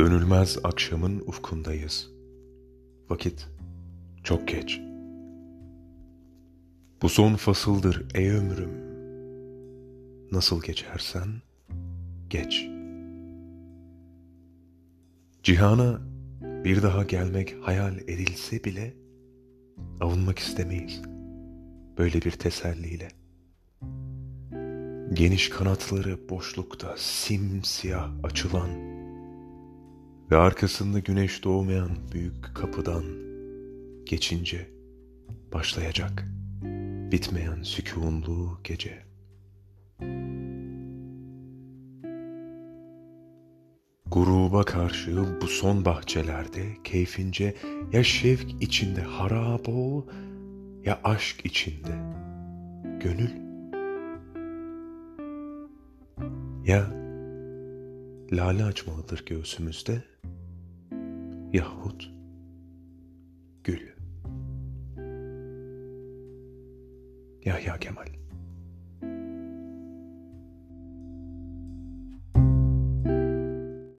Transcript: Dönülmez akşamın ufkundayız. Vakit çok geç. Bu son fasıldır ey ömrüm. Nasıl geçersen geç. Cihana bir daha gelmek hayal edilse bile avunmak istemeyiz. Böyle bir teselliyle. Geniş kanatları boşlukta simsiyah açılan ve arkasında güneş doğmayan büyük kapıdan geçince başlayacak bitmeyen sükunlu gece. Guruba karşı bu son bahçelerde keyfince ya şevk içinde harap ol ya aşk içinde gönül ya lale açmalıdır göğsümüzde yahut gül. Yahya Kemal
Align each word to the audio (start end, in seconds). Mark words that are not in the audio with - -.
Dönülmez 0.00 0.58
akşamın 0.64 1.20
ufkundayız. 1.20 2.10
Vakit 3.10 3.48
çok 4.24 4.48
geç. 4.48 4.80
Bu 7.02 7.08
son 7.08 7.34
fasıldır 7.34 8.06
ey 8.14 8.30
ömrüm. 8.30 8.70
Nasıl 10.32 10.62
geçersen 10.62 11.28
geç. 12.28 12.66
Cihana 15.42 16.00
bir 16.64 16.82
daha 16.82 17.04
gelmek 17.04 17.56
hayal 17.62 17.98
edilse 17.98 18.64
bile 18.64 18.94
avunmak 20.00 20.38
istemeyiz. 20.38 21.02
Böyle 21.98 22.22
bir 22.22 22.32
teselliyle. 22.32 23.08
Geniş 25.12 25.48
kanatları 25.48 26.28
boşlukta 26.28 26.94
simsiyah 26.96 28.10
açılan 28.22 28.89
ve 30.30 30.36
arkasında 30.36 30.98
güneş 30.98 31.44
doğmayan 31.44 31.90
büyük 32.12 32.54
kapıdan 32.54 33.04
geçince 34.04 34.70
başlayacak 35.52 36.24
bitmeyen 37.12 37.62
sükunlu 37.62 38.58
gece. 38.64 39.02
Guruba 44.06 44.64
karşı 44.64 45.40
bu 45.40 45.46
son 45.46 45.84
bahçelerde 45.84 46.76
keyfince 46.84 47.54
ya 47.92 48.04
şevk 48.04 48.62
içinde 48.62 49.00
harap 49.00 49.68
ol 49.68 50.06
ya 50.84 51.00
aşk 51.04 51.46
içinde 51.46 51.98
gönül 53.00 53.30
ya 56.66 56.90
lale 58.32 58.64
açmalıdır 58.64 59.24
göğsümüzde 59.26 60.02
yahut 61.52 62.10
gül. 63.64 63.80
Yahya 67.44 67.78
Kemal 67.78 68.06